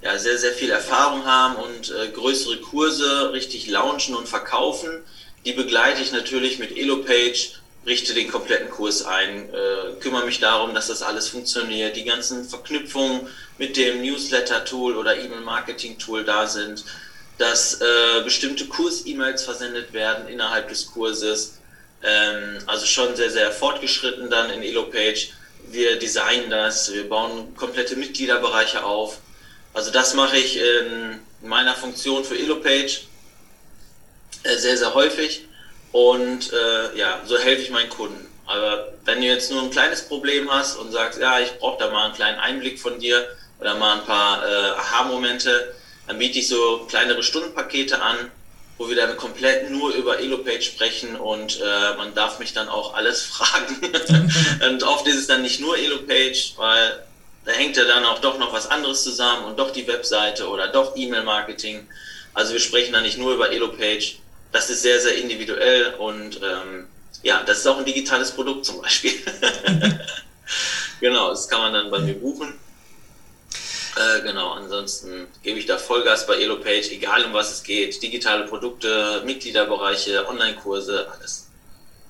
[0.03, 4.91] ja, sehr, sehr viel Erfahrung haben und äh, größere Kurse richtig launchen und verkaufen.
[5.45, 7.53] Die begleite ich natürlich mit Elopage,
[7.87, 12.49] richte den kompletten Kurs ein, äh, kümmere mich darum, dass das alles funktioniert, die ganzen
[12.49, 16.85] Verknüpfungen mit dem Newsletter-Tool oder E-Mail-Marketing-Tool da sind,
[17.39, 21.59] dass äh, bestimmte Kurs-E-Mails versendet werden innerhalb des Kurses.
[22.03, 25.29] Ähm, also schon sehr, sehr fortgeschritten dann in Elopage.
[25.69, 29.19] Wir designen das, wir bauen komplette Mitgliederbereiche auf
[29.75, 33.01] also das mache ich in meiner Funktion für Elopage
[34.45, 35.47] äh, sehr, sehr häufig
[35.93, 38.27] und äh, ja, so helfe ich meinen Kunden.
[38.47, 41.91] Aber wenn du jetzt nur ein kleines Problem hast und sagst, ja, ich brauche da
[41.91, 43.27] mal einen kleinen Einblick von dir
[43.61, 45.75] oder mal ein paar äh, Aha-Momente,
[46.07, 48.17] dann biete ich so kleinere Stundenpakete an,
[48.79, 52.95] wo wir dann komplett nur über Elopage sprechen und äh, man darf mich dann auch
[52.95, 53.77] alles fragen.
[54.69, 57.05] und oft ist es dann nicht nur Elopage, weil
[57.45, 60.69] da hängt ja dann auch doch noch was anderes zusammen und doch die Webseite oder
[60.69, 61.89] doch E-Mail-Marketing.
[62.35, 64.17] Also wir sprechen da nicht nur über Elopage.
[64.53, 66.87] Das ist sehr, sehr individuell und ähm,
[67.23, 69.13] ja, das ist auch ein digitales Produkt zum Beispiel.
[71.01, 72.55] genau, das kann man dann bei mir buchen.
[73.97, 78.03] Äh, genau, ansonsten gebe ich da Vollgas bei Elopage, egal um was es geht.
[78.03, 81.49] Digitale Produkte, Mitgliederbereiche, Online-Kurse, alles.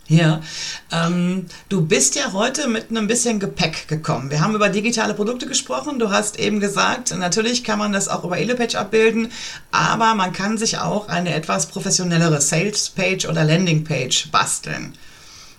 [0.08, 0.42] Ja,
[0.90, 4.30] ähm, du bist ja heute mit einem bisschen Gepäck gekommen.
[4.30, 5.98] Wir haben über digitale Produkte gesprochen.
[5.98, 9.32] Du hast eben gesagt, natürlich kann man das auch über Elopage abbilden,
[9.70, 14.94] aber man kann sich auch eine etwas professionellere Sales-Page oder Landing-Page basteln.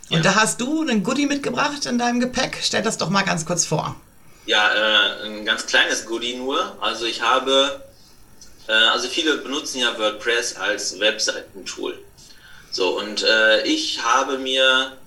[0.10, 0.24] Und ja.
[0.24, 2.60] da hast du einen Goodie mitgebracht in deinem Gepäck.
[2.62, 3.96] Stell das doch mal ganz kurz vor.
[4.46, 6.78] Ja, äh, ein ganz kleines Goodie nur.
[6.82, 7.82] Also ich habe,
[8.68, 11.98] äh, also viele benutzen ja WordPress als Webseitentool.
[12.74, 14.98] So, und äh, ich habe mir,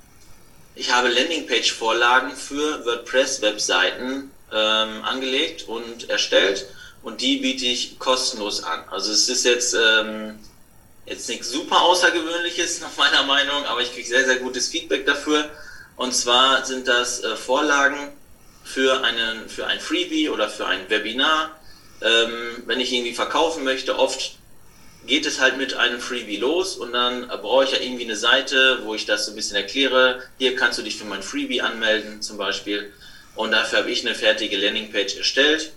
[0.76, 6.66] ich habe Landingpage-Vorlagen für WordPress-Webseiten ähm, angelegt und erstellt
[7.02, 8.85] und die biete ich kostenlos an.
[8.88, 10.38] Also es ist jetzt, ähm,
[11.07, 15.50] jetzt nichts super Außergewöhnliches nach meiner Meinung, aber ich kriege sehr, sehr gutes Feedback dafür.
[15.96, 18.12] Und zwar sind das äh, Vorlagen
[18.62, 21.59] für, einen, für ein Freebie oder für ein Webinar.
[22.00, 24.37] Ähm, wenn ich irgendwie verkaufen möchte, oft
[25.06, 28.80] geht es halt mit einem Freebie los und dann brauche ich ja irgendwie eine Seite,
[28.84, 30.22] wo ich das so ein bisschen erkläre.
[30.38, 32.92] Hier kannst du dich für mein Freebie anmelden zum Beispiel.
[33.34, 35.72] Und dafür habe ich eine fertige Landingpage erstellt.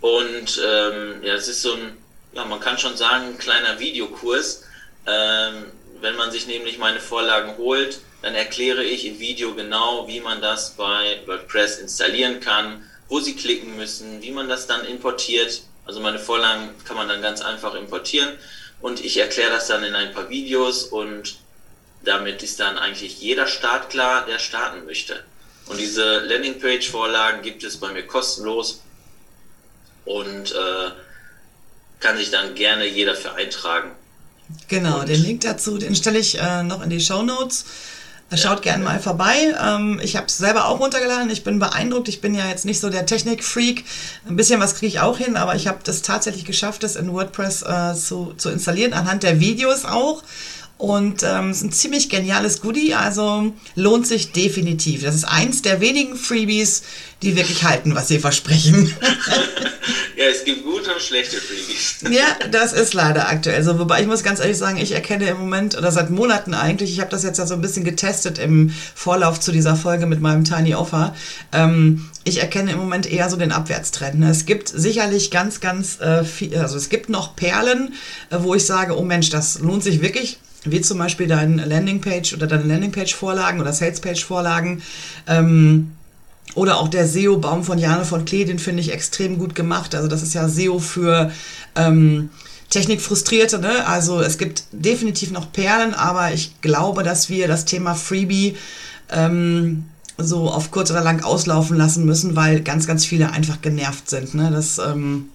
[0.00, 1.96] Und ähm, ja, es ist so ein,
[2.32, 4.64] ja, man kann schon sagen, ein kleiner Videokurs.
[5.06, 5.66] Ähm,
[6.00, 10.40] wenn man sich nämlich meine Vorlagen holt, dann erkläre ich im Video genau, wie man
[10.40, 16.00] das bei WordPress installieren kann, wo sie klicken müssen, wie man das dann importiert also
[16.00, 18.30] meine Vorlagen kann man dann ganz einfach importieren
[18.80, 21.36] und ich erkläre das dann in ein paar Videos und
[22.04, 25.24] damit ist dann eigentlich jeder Start klar, der starten möchte.
[25.66, 28.82] Und diese Landingpage-Vorlagen gibt es bei mir kostenlos
[30.04, 30.90] und äh,
[31.98, 33.90] kann sich dann gerne jeder für eintragen.
[34.68, 37.64] Genau, und den Link dazu, den stelle ich äh, noch in die Show Notes.
[38.34, 39.54] Schaut gerne mal vorbei.
[39.64, 41.30] Ähm, ich habe es selber auch runtergeladen.
[41.30, 42.08] Ich bin beeindruckt.
[42.08, 43.84] Ich bin ja jetzt nicht so der Technik-Freak.
[44.28, 47.12] Ein bisschen was kriege ich auch hin, aber ich habe das tatsächlich geschafft, das in
[47.12, 50.24] WordPress äh, zu, zu installieren, anhand der Videos auch.
[50.78, 55.02] Und ähm, ist ein ziemlich geniales Goodie, also lohnt sich definitiv.
[55.02, 56.82] Das ist eins der wenigen Freebies,
[57.22, 58.94] die wirklich halten, was sie versprechen.
[60.16, 61.96] ja, es gibt gute und schlechte Freebies.
[62.10, 63.78] ja, das ist leider aktuell so.
[63.78, 67.00] Wobei ich muss ganz ehrlich sagen, ich erkenne im Moment oder seit Monaten eigentlich, ich
[67.00, 70.44] habe das jetzt ja so ein bisschen getestet im Vorlauf zu dieser Folge mit meinem
[70.44, 71.14] Tiny Offer.
[71.52, 74.22] Ähm, ich erkenne im Moment eher so den Abwärtstrend.
[74.24, 77.94] Es gibt sicherlich ganz, ganz äh, viel, also es gibt noch Perlen,
[78.28, 80.38] äh, wo ich sage, oh Mensch, das lohnt sich wirklich
[80.70, 84.82] wie zum Beispiel deine Landingpage oder deine Landingpage-Vorlagen oder Salespage-Vorlagen.
[85.26, 85.92] Ähm,
[86.54, 89.94] oder auch der SEO-Baum von Jane von Klee, den finde ich extrem gut gemacht.
[89.94, 91.30] Also das ist ja SEO für
[91.74, 92.30] ähm,
[92.70, 93.58] Technikfrustrierte.
[93.58, 93.86] Ne?
[93.86, 98.56] Also es gibt definitiv noch Perlen, aber ich glaube, dass wir das Thema Freebie
[99.10, 99.84] ähm,
[100.18, 104.34] so auf kurz oder lang auslaufen lassen müssen, weil ganz, ganz viele einfach genervt sind.
[104.34, 104.50] Ne?
[104.50, 105.30] Dass, ähm,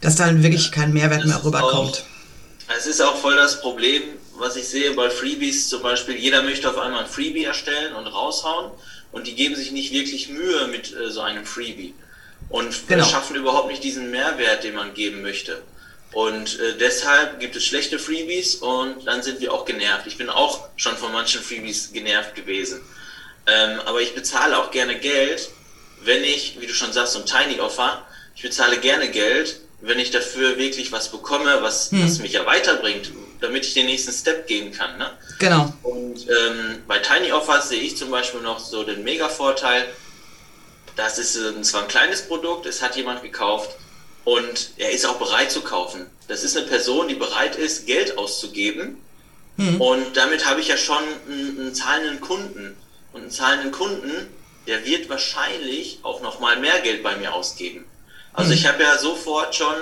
[0.00, 2.04] dass dann wirklich kein Mehrwert mehr rüberkommt.
[2.76, 4.02] Es ist auch voll das Problem,
[4.38, 8.06] was ich sehe bei Freebies zum Beispiel, jeder möchte auf einmal ein Freebie erstellen und
[8.06, 8.70] raushauen
[9.12, 11.94] und die geben sich nicht wirklich Mühe mit äh, so einem Freebie
[12.48, 13.04] und genau.
[13.04, 15.62] schaffen überhaupt nicht diesen Mehrwert, den man geben möchte.
[16.12, 20.06] Und äh, deshalb gibt es schlechte Freebies und dann sind wir auch genervt.
[20.06, 22.80] Ich bin auch schon von manchen Freebies genervt gewesen.
[23.46, 25.50] Ähm, aber ich bezahle auch gerne Geld,
[26.02, 29.98] wenn ich, wie du schon sagst, so ein Tiny Offer, ich bezahle gerne Geld, wenn
[29.98, 32.04] ich dafür wirklich was bekomme, was, hm.
[32.04, 34.98] was mich ja weiterbringt, damit ich den nächsten Step gehen kann.
[34.98, 35.10] Ne?
[35.38, 35.72] Genau.
[35.82, 39.86] Und ähm, bei Tiny Offers sehe ich zum Beispiel noch so den Mega-Vorteil,
[40.96, 43.76] das ist äh, zwar ein kleines Produkt, es hat jemand gekauft
[44.24, 46.06] und er ist auch bereit zu kaufen.
[46.26, 48.96] Das ist eine Person, die bereit ist, Geld auszugeben.
[49.56, 49.80] Mhm.
[49.80, 52.76] Und damit habe ich ja schon einen, einen zahlenden Kunden.
[53.12, 54.26] Und einen zahlenden Kunden,
[54.66, 57.84] der wird wahrscheinlich auch noch mal mehr Geld bei mir ausgeben.
[58.36, 58.56] Also mhm.
[58.56, 59.74] ich habe ja sofort schon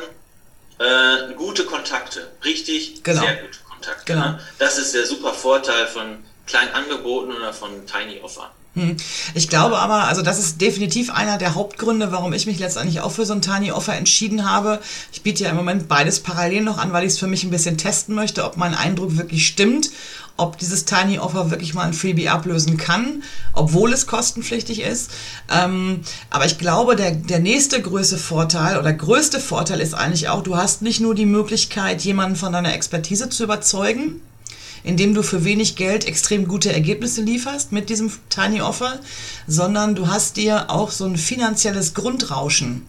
[0.79, 3.21] äh, gute Kontakte, richtig genau.
[3.21, 4.05] sehr gute Kontakte.
[4.13, 4.31] Genau.
[4.31, 4.41] Ne?
[4.59, 8.51] Das ist der super Vorteil von kleinen Angeboten oder von Tiny Offer.
[8.75, 8.97] Hm.
[9.35, 13.13] Ich glaube aber, also das ist definitiv einer der Hauptgründe, warum ich mich letztendlich auch
[13.13, 14.81] für so ein Tiny Offer entschieden habe.
[15.13, 17.51] Ich biete ja im Moment beides parallel noch an, weil ich es für mich ein
[17.51, 19.91] bisschen testen möchte, ob mein Eindruck wirklich stimmt
[20.37, 25.11] ob dieses Tiny Offer wirklich mal ein Freebie ablösen kann, obwohl es kostenpflichtig ist.
[25.49, 30.43] Ähm, aber ich glaube, der, der nächste größte Vorteil oder größte Vorteil ist eigentlich auch,
[30.43, 34.21] du hast nicht nur die Möglichkeit, jemanden von deiner Expertise zu überzeugen,
[34.85, 39.01] indem du für wenig Geld extrem gute Ergebnisse lieferst mit diesem Tiny Offer,
[39.47, 42.87] sondern du hast dir auch so ein finanzielles Grundrauschen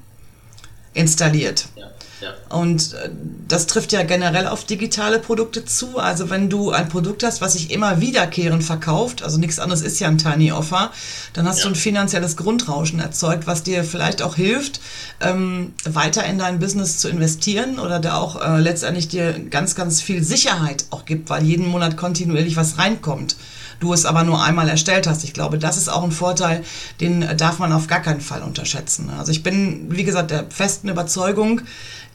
[0.94, 1.70] installiert.
[1.76, 1.95] Ja.
[2.22, 2.34] Ja.
[2.50, 3.10] Und äh,
[3.48, 5.98] das trifft ja generell auf digitale Produkte zu.
[5.98, 10.00] Also wenn du ein Produkt hast, was sich immer wiederkehrend verkauft, also nichts anderes ist
[10.00, 10.92] ja ein Tiny Offer,
[11.34, 11.64] dann hast ja.
[11.66, 14.80] du ein finanzielles Grundrauschen erzeugt, was dir vielleicht auch hilft,
[15.20, 20.02] ähm, weiter in dein Business zu investieren oder da auch äh, letztendlich dir ganz, ganz
[20.02, 23.36] viel Sicherheit auch gibt, weil jeden Monat kontinuierlich was reinkommt
[23.80, 25.24] du es aber nur einmal erstellt hast.
[25.24, 26.64] Ich glaube, das ist auch ein Vorteil,
[27.02, 29.10] den darf man auf gar keinen Fall unterschätzen.
[29.10, 31.62] Also ich bin, wie gesagt, der festen Überzeugung,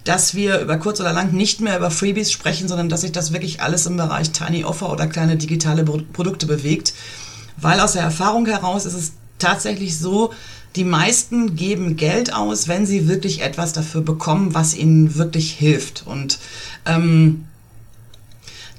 [0.04, 3.32] dass wir über kurz oder lang nicht mehr über Freebies sprechen, sondern dass sich das
[3.32, 6.94] wirklich alles im Bereich Tiny Offer oder kleine digitale Produkte bewegt.
[7.56, 10.32] Weil aus der Erfahrung heraus ist es tatsächlich so,
[10.76, 16.04] die meisten geben Geld aus, wenn sie wirklich etwas dafür bekommen, was ihnen wirklich hilft.
[16.06, 16.38] Und
[16.86, 17.46] ähm,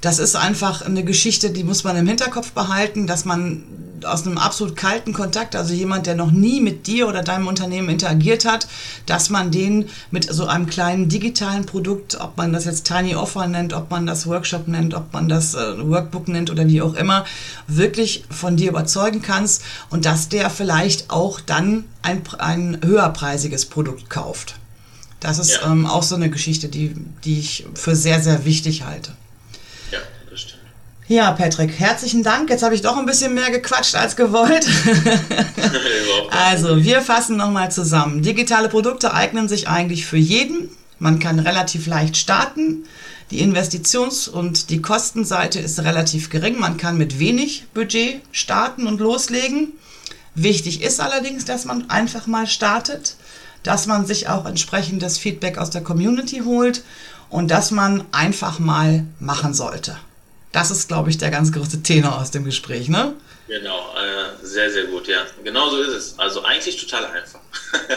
[0.01, 3.63] das ist einfach eine Geschichte, die muss man im Hinterkopf behalten, dass man
[4.03, 7.89] aus einem absolut kalten Kontakt, also jemand, der noch nie mit dir oder deinem Unternehmen
[7.89, 8.67] interagiert hat,
[9.05, 13.47] dass man den mit so einem kleinen digitalen Produkt, ob man das jetzt Tiny Offer
[13.47, 16.95] nennt, ob man das Workshop nennt, ob man das äh, Workbook nennt oder wie auch
[16.95, 17.25] immer,
[17.67, 24.09] wirklich von dir überzeugen kannst und dass der vielleicht auch dann ein, ein höherpreisiges Produkt
[24.09, 24.55] kauft.
[25.19, 25.71] Das ist ja.
[25.71, 29.11] ähm, auch so eine Geschichte, die, die ich für sehr, sehr wichtig halte.
[31.11, 32.49] Ja, Patrick, herzlichen Dank.
[32.49, 34.65] Jetzt habe ich doch ein bisschen mehr gequatscht als gewollt.
[36.31, 38.21] also, wir fassen nochmal zusammen.
[38.21, 40.69] Digitale Produkte eignen sich eigentlich für jeden.
[40.99, 42.85] Man kann relativ leicht starten.
[43.29, 46.57] Die Investitions- und die Kostenseite ist relativ gering.
[46.57, 49.73] Man kann mit wenig Budget starten und loslegen.
[50.33, 53.17] Wichtig ist allerdings, dass man einfach mal startet,
[53.63, 56.85] dass man sich auch entsprechendes Feedback aus der Community holt
[57.29, 59.97] und dass man einfach mal machen sollte.
[60.51, 63.13] Das ist, glaube ich, der ganz große Tenor aus dem Gespräch, ne?
[63.47, 65.25] Genau, äh, sehr, sehr gut, ja.
[65.43, 66.19] Genau so ist es.
[66.19, 67.39] Also eigentlich total einfach.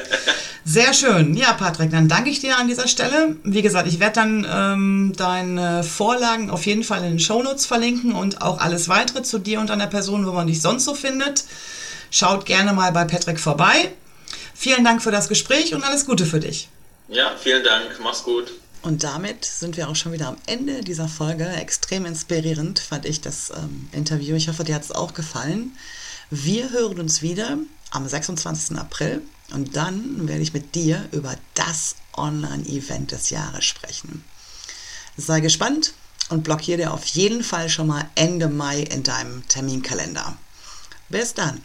[0.64, 1.34] sehr schön.
[1.34, 3.36] Ja, Patrick, dann danke ich dir an dieser Stelle.
[3.44, 8.14] Wie gesagt, ich werde dann ähm, deine Vorlagen auf jeden Fall in den Shownotes verlinken
[8.14, 11.44] und auch alles weitere zu dir und deiner Person, wo man dich sonst so findet.
[12.10, 13.92] Schaut gerne mal bei Patrick vorbei.
[14.54, 16.68] Vielen Dank für das Gespräch und alles Gute für dich.
[17.08, 18.00] Ja, vielen Dank.
[18.02, 18.50] Mach's gut.
[18.84, 21.48] Und damit sind wir auch schon wieder am Ende dieser Folge.
[21.48, 24.36] Extrem inspirierend fand ich das ähm, Interview.
[24.36, 25.74] Ich hoffe, dir hat es auch gefallen.
[26.28, 27.56] Wir hören uns wieder
[27.90, 28.76] am 26.
[28.76, 29.22] April
[29.52, 34.22] und dann werde ich mit dir über das Online-Event des Jahres sprechen.
[35.16, 35.94] Sei gespannt
[36.28, 40.36] und blockiere dir auf jeden Fall schon mal Ende Mai in deinem Terminkalender.
[41.08, 41.62] Bis dann!